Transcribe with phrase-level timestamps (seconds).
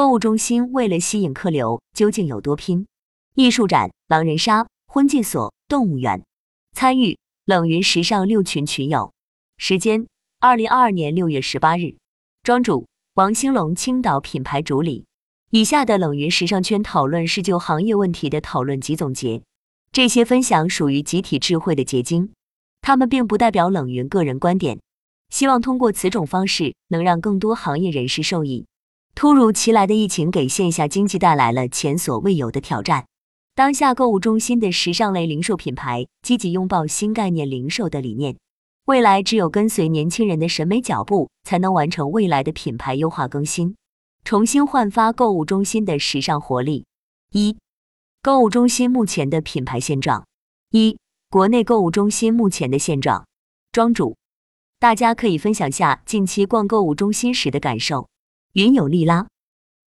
[0.00, 2.86] 购物中心为了吸引客流，究竟有多拼？
[3.34, 6.24] 艺术展、狼人杀、婚介所、动物园，
[6.72, 9.12] 参与冷云时尚六群群友。
[9.58, 10.06] 时间：
[10.38, 11.96] 二零二二年六月十八日。
[12.42, 15.04] 庄主：王兴龙，青岛品牌主理。
[15.50, 19.42] 以下的冷云时尚圈讨论是就行业问题的讨论及总结，
[19.92, 22.32] 这些分享属于集体智慧的结晶，
[22.80, 24.80] 他们并不代表冷云个人观点。
[25.28, 28.64] 希望通过此种方式，能让更多行业人士受益。
[29.20, 33.04] 突如其来的疫情给线下经济带来了前所未有的挑战。
[33.54, 38.38] 当下购物中心的时尚类零售品牌积极拥抱新概念零售的理念，
[38.86, 43.76] 未来只有跟随年轻人的审美脚步，才能完成未来的品牌优化更新，
[44.24, 46.86] 重新焕发购物中心的时尚活力。
[47.32, 47.58] 一、
[48.22, 50.24] 购物中心目前的品牌现状。
[50.70, 50.96] 一、
[51.28, 53.26] 国内购物中心目前的现状。
[53.70, 54.16] 庄主，
[54.78, 58.08] 大家可以分享下近期逛购物中心时的感受。
[58.52, 59.28] 云友丽拉，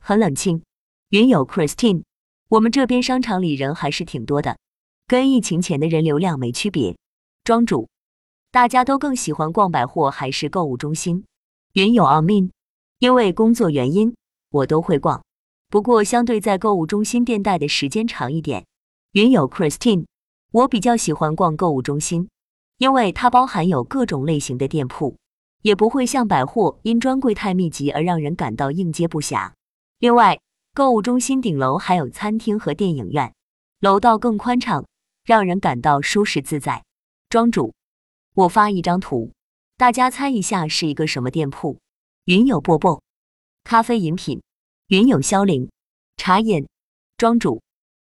[0.00, 0.62] 很冷清。
[1.10, 2.02] 云友 Christine，
[2.48, 4.58] 我们这边商场里人还是挺多的，
[5.06, 6.96] 跟疫情前的人流量没区别。
[7.44, 7.88] 庄主，
[8.50, 11.24] 大家都更喜欢逛百货还是购物中心？
[11.74, 12.50] 云友 Amin，
[12.98, 14.16] 因为工作原因，
[14.50, 15.22] 我都会逛，
[15.68, 18.66] 不过相对在购物中心店待的时间长一点。
[19.12, 20.06] 云友 Christine，
[20.50, 22.28] 我比较喜欢逛购物中心，
[22.78, 25.16] 因为它包含有各种类型的店铺。
[25.62, 29.52] 也不会像百货因专柜太密集而让人感到应接不暇。
[29.98, 30.40] 另外，
[30.74, 33.34] 购物中心顶楼还有餐厅和电影院，
[33.80, 34.86] 楼道更宽敞，
[35.24, 36.84] 让人感到舒适自在。
[37.28, 37.74] 庄主，
[38.34, 39.32] 我发一张图，
[39.76, 41.78] 大家猜一下是一个什么店铺？
[42.24, 43.02] 云有波波，
[43.64, 44.40] 咖啡饮品。
[44.88, 45.68] 云有萧凌，
[46.16, 46.66] 茶饮。
[47.18, 47.60] 庄主，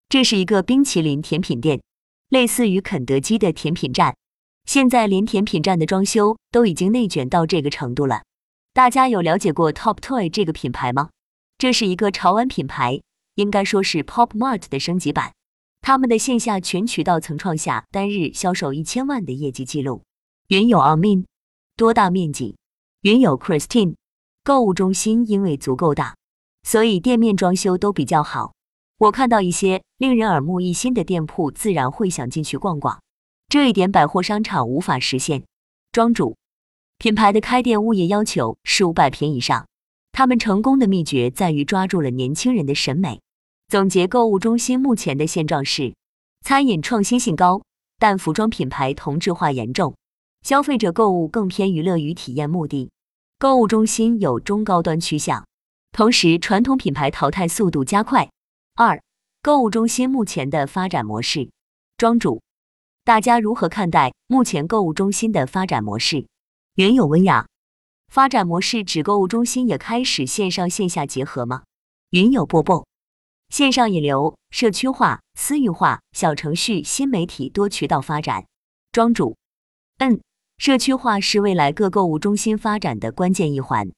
[0.09, 1.83] 这是一个冰淇淋甜品店，
[2.29, 4.17] 类似于肯德基的甜品站。
[4.65, 8.23] 现在连甜品站的装修都已经内卷到这个程度了。
[8.73, 11.11] 大家有了解过 Top Toy 这个品牌吗？
[11.59, 13.01] 这是一个潮玩品牌，
[13.35, 15.33] 应该说是 Pop Mart 的升级版。
[15.81, 20.03] 他们的线下全渠道曾创下单日销售一千万的业绩记录。
[20.49, 21.25] 云有 Amin，
[21.77, 22.57] 多大面积？
[23.03, 23.97] 云有 Christine，
[24.45, 26.15] 购物中心因为足够大，
[26.63, 28.55] 所以店面装修都比较好。
[28.99, 33.01] 我看到一些令人耳目一新的店铺，自然会想进去逛逛。
[33.53, 35.43] 这一点百货商场无法实现。
[35.93, 36.39] 庄主，
[36.97, 39.67] 品牌的开店物业要求是五百平以上。
[40.11, 43.21] 他们成功的秘诀在于抓住了年轻人的审美。
[43.69, 45.95] 总结购物中心目前的现状是：
[46.41, 47.61] 餐饮创新性高，
[47.99, 49.95] 但服装品牌同质化严重，
[50.41, 52.89] 消费者购物更偏娱乐与体验目的。
[53.39, 55.47] 购物中心有中高端趋向，
[55.93, 58.31] 同时传统品牌淘汰速度加快。
[58.77, 59.03] 二、
[59.43, 61.51] 购物中心目前的发展模式。
[61.99, 62.41] 庄主。
[63.05, 66.29] 大家如何看待目前购物中心的发展模式？
[66.77, 67.49] 原有温雅，
[68.07, 71.65] 发展模式指购物中心也开始线上线下结合吗？
[72.11, 72.87] 云有波波，
[73.49, 78.45] 线上引流、社区化、私域化、小程序、新媒体多渠道发展。
[78.93, 79.37] 庄主，
[79.99, 80.21] 嗯，
[80.59, 83.91] 社区化是未来各购物中心发展的关键一环。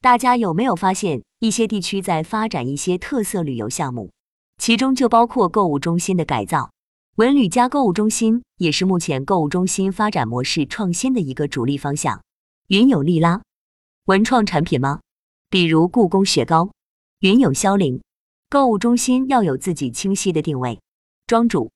[0.00, 4.12] 大家有没有发现一些地区在发展一些特色旅游项目，
[4.58, 6.70] 其中就包括购物中心的改造？
[7.22, 12.20] 文旅加购物中心也是目前购物中心发展模式创新的一个主力方向。
[12.66, 13.42] 云有利拉，
[14.06, 14.98] 文创产品吗？
[15.48, 16.70] 比如故宫雪糕。
[17.20, 18.02] 云有萧凌，
[18.50, 20.80] 购物中心要有自己清晰的定位。
[21.28, 21.70] 庄主，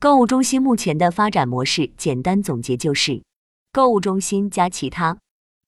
[0.00, 3.22] 购物中心目前的发展模式，简单总结就是
[3.70, 5.18] 购物中心加其他，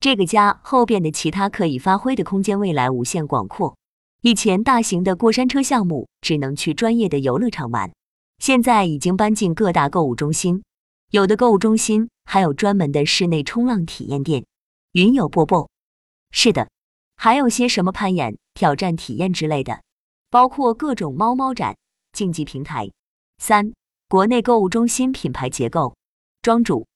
[0.01, 3.77] 这个加后边的其他可以发挥的空间未来无限广阔。
[4.23, 7.93] 以前大型的过山车项目只能去专业的游乐场玩。
[8.41, 10.65] 现在已经搬进各大购物中心，
[11.11, 14.47] 有的购物中心还有专门的室内冲浪体验店。
[14.93, 15.69] 云有波波，
[16.31, 16.71] 是的，
[17.17, 19.83] 还有些什么攀岩、挑战体验之类的，
[20.31, 21.77] 包括各种猫猫展、
[22.13, 22.91] 竞技平台。
[23.37, 23.75] 三、
[24.09, 25.95] 国内购物中心品牌结构。
[26.41, 26.87] 庄主，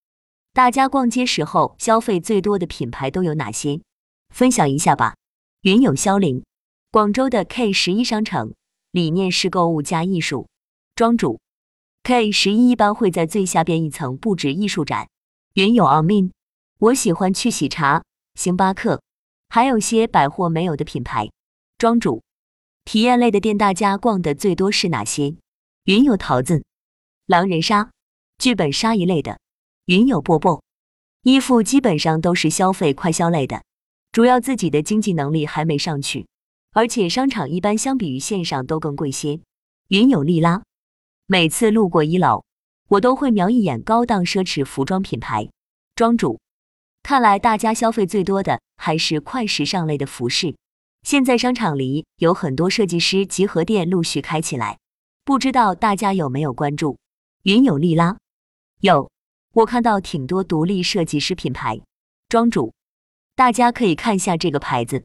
[0.54, 3.82] 大家逛街时候消费最多的品牌都有哪些？
[4.30, 5.14] 分享一下吧。
[5.60, 6.42] 云有萧凌，
[6.90, 8.54] 广州的 K 十一商城，
[8.92, 10.48] 理念是购物加艺术。
[10.96, 11.40] 庄主
[12.04, 15.08] ，K 十一一般会在最下边一层布置艺术展。
[15.54, 16.32] 云有 Amin，
[16.78, 18.04] 我喜欢去喜茶、
[18.34, 19.00] 星巴克，
[19.48, 21.30] 还有些百货没有的品牌。
[21.78, 22.22] 庄主，
[22.84, 25.34] 体验类的店大家逛的最多是哪些？
[25.84, 26.62] 云有桃子、
[27.24, 27.90] 狼人杀、
[28.36, 29.38] 剧本杀一类的。
[29.86, 30.62] 云有波波，
[31.22, 33.62] 衣服基本上都是消费快消类的，
[34.12, 36.26] 主要自己的经济能力还没上去，
[36.72, 39.40] 而且商场一般相比于线上都更贵些。
[39.88, 40.62] 云有利拉。
[41.26, 42.44] 每次路过一楼，
[42.88, 45.48] 我都会瞄一眼高档奢侈服装品牌。
[45.94, 46.38] 庄主，
[47.02, 50.54] 看来大家消费最多的还是快时尚类的服饰。
[51.02, 54.78] 现在商场里有很多设计师集合店陆续开起来，
[55.24, 56.98] 不知道大家有没有关注？
[57.44, 58.18] 云有利拉，
[58.80, 59.10] 有，
[59.52, 61.80] 我看到挺多独立设计师品牌。
[62.28, 62.74] 庄主，
[63.34, 65.02] 大家可以看一下这个牌子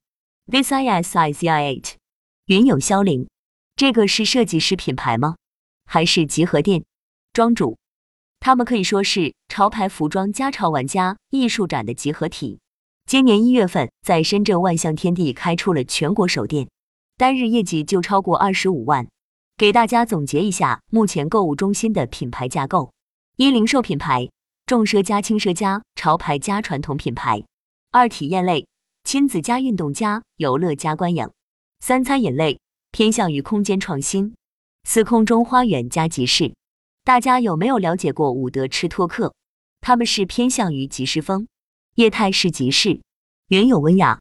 [0.52, 1.94] ，This I S I Z I Eight。
[2.48, 3.30] 云有肖林，
[3.78, 5.38] 这个是设计师品牌吗？
[5.92, 6.84] 还是集合店？
[7.34, 7.80] 庄主，
[8.40, 12.60] 他们可以说是潮牌服装加潮玩家艺术展的集合体。
[13.08, 16.70] 今年一月份，在深圳万象天地开出了全国首店，
[17.18, 19.08] 单日业绩就超过二十五万。
[19.58, 22.94] 给大家总结一下目前购物中心的品牌架构：
[23.38, 24.30] 一、零售品牌，
[24.68, 27.40] 重奢加轻奢加潮牌加传统品牌；
[27.90, 28.68] 二、体验类，
[29.04, 31.30] 亲子加运动加游乐加观影；
[31.80, 32.60] 三、餐饮类，
[32.92, 34.36] 偏向于空间创新；
[34.92, 36.56] 四、空中花园加集市。
[37.04, 39.36] 大家有没有了解过伍德吃托克？
[39.82, 41.48] 他们是偏向于集市风，
[41.94, 43.00] 业态是集市，
[43.50, 44.20] 原有温雅。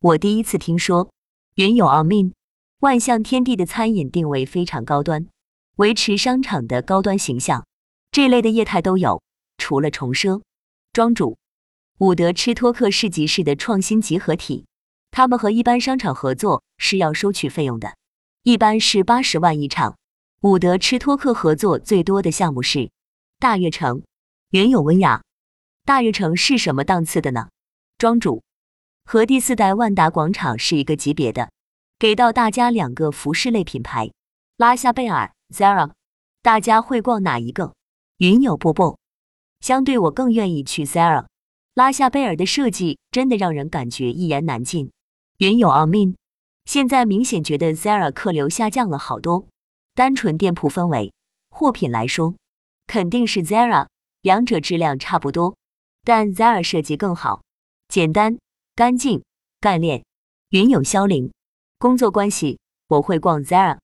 [0.00, 1.12] 我第一次听说，
[1.54, 2.32] 原有 Amin。
[2.80, 5.28] 万象天地的餐饮定位非常高端，
[5.76, 7.64] 维持商场的高端形象，
[8.10, 9.22] 这类的业态都有。
[9.58, 10.42] 除了重奢，
[10.92, 11.38] 庄主
[11.98, 14.66] 伍德吃托克是集市的创新集合体，
[15.12, 17.94] 他们和一般商场合作是要收取费用的，
[18.42, 19.99] 一般是八十万一场。
[20.42, 22.90] 伍德吃托克合作最多的项目是
[23.38, 24.02] 大悦城，
[24.52, 25.20] 原有温雅。
[25.84, 27.50] 大悦城是什么档次的呢？
[27.98, 28.42] 庄主
[29.04, 31.50] 和第四代万达广场是一个级别的。
[31.98, 34.10] 给到大家两个服饰类品牌，
[34.56, 35.90] 拉夏贝尔、Zara，
[36.40, 37.74] 大家会逛哪一个？
[38.16, 38.98] 云有波波，
[39.60, 41.26] 相对我更愿意去 Zara，
[41.74, 44.90] 拉夏贝尔的设计真的让人感觉一言难尽。
[45.36, 46.14] 云有 Amin，
[46.64, 49.46] 现在明显觉得 Zara 客流下降了好多，
[50.00, 51.12] 单纯店铺氛围、
[51.50, 52.34] 货品来说，
[52.86, 53.86] 肯定是 Zara，
[54.22, 55.58] 两者质量差不多，
[56.04, 57.42] 但 Zara 设计更好，
[57.86, 58.38] 简单、
[58.74, 59.22] 干净、
[59.60, 60.02] 干练。
[60.52, 61.30] 云有肖林。
[61.78, 63.76] 工作关系，我会逛 Zara，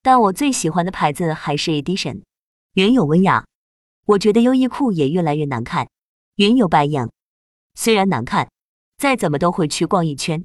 [0.00, 2.22] 但我最喜欢的牌子还是 Edition。
[2.74, 3.44] 原有温雅，
[4.06, 5.88] 我觉得优衣库也越来越难看。
[6.36, 7.10] 原有白影，
[7.74, 8.48] 虽然难看，
[8.96, 10.44] 再怎么都会去逛一圈。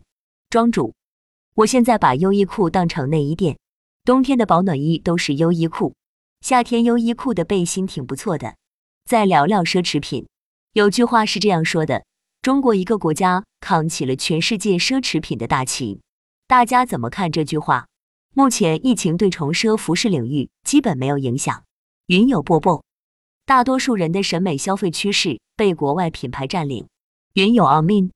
[0.50, 0.96] 庄主，
[1.54, 3.60] 我现在把优衣库当成内衣店，
[4.10, 5.94] 冬天的保暖衣都是优衣库，
[6.42, 8.56] 夏天优衣库的背心挺不错的。
[9.06, 10.28] 再聊聊奢侈品，
[10.74, 12.04] 有句话是这样说的：
[12.42, 16.02] 中国一个国家扛起了全世界奢侈品的大旗。
[16.48, 17.86] 大家怎么看这句话？
[18.34, 21.64] 目前疫情对重奢服饰领域基本没有影响。
[22.08, 22.84] 云有波波，
[23.46, 26.88] 大多数人的审美消费趋势被国外品牌占领。
[27.34, 28.10] 云有 Amin，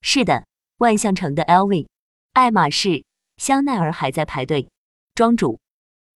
[0.00, 0.44] 是的，
[0.78, 1.88] 万象城的 LV、
[2.34, 3.02] 爱马仕、
[3.36, 4.68] 香奈儿还在排队。
[5.20, 5.60] 庄主，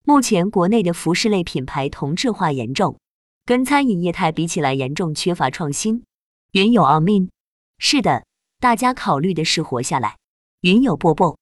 [0.06, 2.98] 目前国内的服饰类品牌同质化严重，
[3.44, 6.04] 跟餐饮业态比起来严重缺乏创新。
[6.52, 7.28] 云有 Amin，
[7.76, 8.24] 是的，
[8.60, 10.16] 大家考虑的是活下来。
[10.62, 11.36] 云有波波。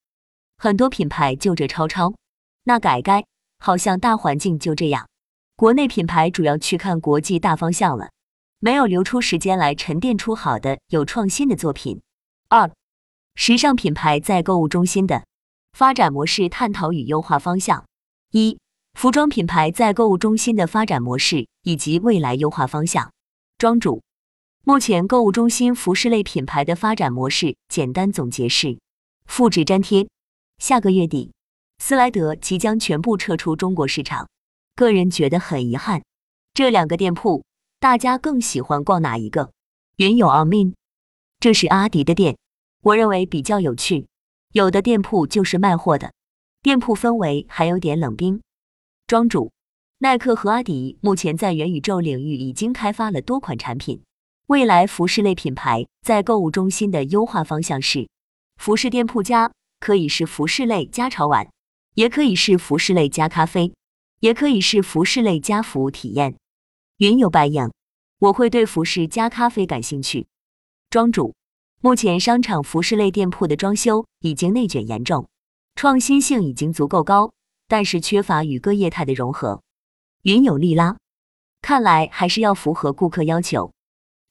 [0.58, 2.14] 很多品牌就这抄抄，
[2.64, 3.26] 那改改，
[3.60, 5.06] 好像大环境就这样。
[5.54, 8.10] 国内品牌主要去看国际大方向了，
[8.58, 12.00] 没有留出时间来沉淀出好的有创新的作品。
[12.48, 12.68] 二，
[13.36, 15.22] 时尚品牌在购物中心的
[15.72, 17.84] 发展模式探讨与优化方向。
[18.30, 18.58] 一，
[18.94, 23.10] 服装品牌在购物中心的发展模式以及未来优化方向。
[23.58, 24.02] 庄主，
[24.64, 28.78] 目前购物中心服饰类品牌的发展模式简单总结是：
[29.26, 30.08] 复制粘贴。
[30.58, 31.32] 下个月底，
[31.78, 34.28] 斯莱德即将全部撤出中国市场。
[34.74, 36.02] 个人觉得很遗憾。
[36.54, 37.44] 这两个店铺，
[37.80, 39.50] 大家更喜欢逛哪一个？
[39.96, 40.74] 云有 Amin，
[41.40, 42.36] 这是阿迪的店，
[42.82, 44.06] 我认为比较有趣。
[44.52, 46.12] 有的店铺就是卖货的，
[46.62, 48.40] 店铺氛围还有点冷冰。
[49.06, 49.50] 庄主，
[49.98, 54.02] 耐克和阿迪目前在元宇宙领域已经开发了多款产品。
[54.46, 58.08] 未来服饰类品牌在购物中心的优化方向是
[58.56, 59.50] 服饰店铺加。
[59.80, 61.50] 可以是服饰类加潮玩，
[61.94, 63.72] 也可以是服饰类加咖啡，
[64.20, 66.36] 也可以是服饰类加服务体验。
[66.98, 67.68] 云有白影，
[68.20, 70.28] 我会对服饰加咖啡感兴趣。
[70.88, 71.34] 庄主，
[71.84, 75.28] 目前商场服饰类店铺的装修已经内卷严重，
[75.74, 77.32] 创新性已经足够高，
[77.66, 79.60] 但是缺乏与各业态的融合。
[80.22, 80.96] 云有利拉，
[81.60, 83.72] 看来还是要符合顾客要求。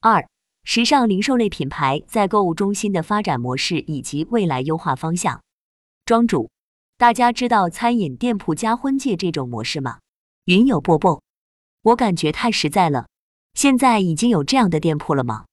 [0.00, 0.26] 二。
[0.64, 5.42] 时尚零售类品牌在购物中心的发展模式以及未来优化方向。
[6.06, 6.50] 庄主，
[6.96, 9.98] 大家知道餐饮店铺加婚介这种模式吗？
[10.44, 11.20] 云有波波，
[11.82, 13.08] 我感觉太实在了。
[13.54, 15.46] 现在已经有这样的店铺了吗？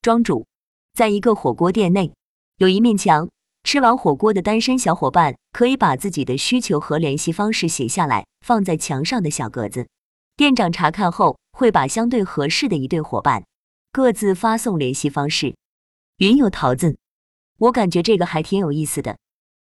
[0.00, 0.46] 庄主，
[0.94, 2.12] 在一个火锅店内，
[2.58, 3.28] 有一面墙，
[3.64, 9.88] 吃完火锅的单身小伙伴可以把自己的需求和联系方式写下来，放在墙上的小格子。
[10.36, 13.44] 店长查看后，会把相对合适的一对伙伴。
[13.90, 15.56] 各自发送联系方式。
[16.18, 16.96] 云有桃子，
[17.58, 19.18] 我感觉这个还挺有意思的。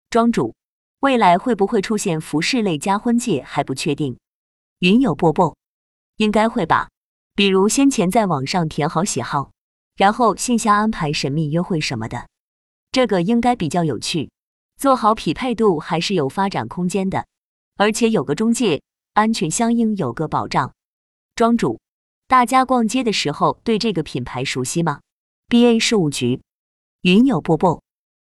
[0.10, 0.56] 庄主，
[1.02, 4.18] 未来会不会出现服饰类加婚戒还不确定。
[4.80, 5.56] 云友波波，
[6.18, 6.90] 应该会吧。
[7.36, 9.52] 比如先前在网上填好喜好，
[10.02, 12.28] 然后线下安排神秘约会什么的，
[12.92, 14.32] 这个应该比较有趣。
[14.76, 17.28] 做好匹配度还是有发展空间的，
[17.76, 18.82] 而且有个中介，
[19.14, 20.74] 安全相应有个保障。
[21.36, 21.80] 庄主，
[22.28, 25.02] 大家逛街的时候对这个品牌熟悉吗
[25.48, 26.42] ？B A 事务局，
[27.02, 27.84] 云友波波，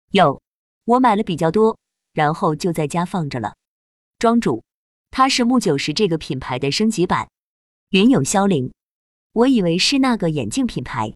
[0.10, 0.42] 有，
[0.86, 1.78] 我买了比较多，
[2.14, 3.54] 然后就在家放着了。
[4.18, 4.64] 庄主，
[5.12, 7.30] 它是木九十这个品牌的升级版。
[7.92, 8.74] 云友萧凌，
[9.34, 11.14] 我以为是那个眼镜品牌。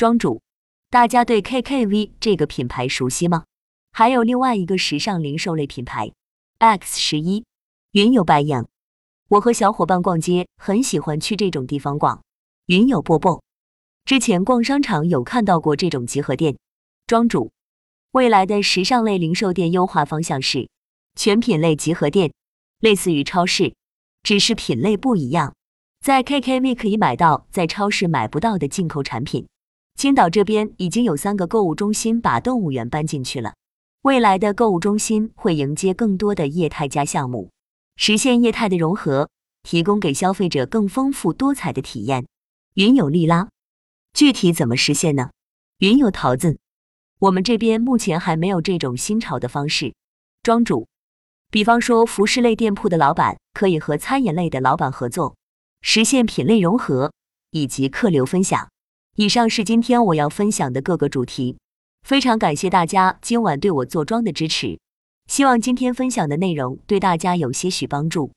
[0.00, 0.40] 庄主，
[0.88, 3.44] 大家对 K K V 这个品牌熟悉吗？
[3.92, 6.10] 还有另外一个时尚零售类品牌
[6.56, 7.44] X 十一，
[7.92, 8.64] 云有白影。
[9.28, 12.22] 我和小伙伴逛街很喜欢去这种地方逛。
[12.64, 13.42] 云有波波，
[14.06, 16.56] 之前逛商场有看到过这种集合店。
[17.06, 17.52] 庄主，
[18.12, 20.70] 未来的时尚类零售店优化方向是
[21.14, 22.32] 全品类集合店，
[22.78, 23.74] 类似于超市，
[24.22, 25.54] 只是品类不一样。
[26.00, 29.46] 在 KKV 可以买到在超市买不到的进口产品。
[30.00, 33.52] 青岛这边已经有三个购物中心把动物园搬进去了。
[34.00, 37.50] 未来的购物中心会迎接更多的业态加项目，
[37.96, 39.28] 实现业态的融合，
[39.62, 42.24] 提供给消费者更丰富多彩的体验。
[42.76, 43.50] 云有利拉，
[44.14, 45.32] 具体怎么实现呢？
[45.80, 46.58] 云有桃子，
[47.18, 49.92] 我们这边目前还没有这种新潮的方式。
[50.42, 50.88] 庄主，
[51.50, 55.36] 比方说服饰类店铺的老板可以和餐饮类的老板合作，
[55.82, 57.12] 实现品类融合
[57.50, 58.69] 以及客流分享。
[59.16, 61.56] 以上是今天我要分享的各个主题。
[62.06, 64.78] 非常感谢大家今晚对我坐庄的支持，
[65.26, 68.32] 希望今天分享的内容对大家有些许帮助。